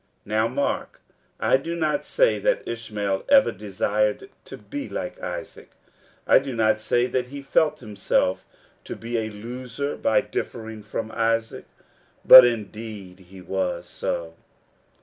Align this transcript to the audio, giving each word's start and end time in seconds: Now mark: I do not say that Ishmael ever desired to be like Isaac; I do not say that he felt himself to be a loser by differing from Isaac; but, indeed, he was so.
Now 0.25 0.47
mark: 0.47 0.99
I 1.39 1.57
do 1.57 1.75
not 1.75 2.05
say 2.07 2.39
that 2.39 2.67
Ishmael 2.67 3.23
ever 3.29 3.51
desired 3.51 4.31
to 4.45 4.57
be 4.57 4.89
like 4.89 5.21
Isaac; 5.21 5.69
I 6.25 6.39
do 6.39 6.55
not 6.55 6.79
say 6.79 7.05
that 7.05 7.27
he 7.27 7.43
felt 7.43 7.81
himself 7.81 8.43
to 8.85 8.95
be 8.95 9.19
a 9.19 9.29
loser 9.29 9.95
by 9.95 10.21
differing 10.21 10.81
from 10.81 11.11
Isaac; 11.13 11.65
but, 12.25 12.43
indeed, 12.45 13.19
he 13.19 13.41
was 13.41 13.85
so. 13.85 14.33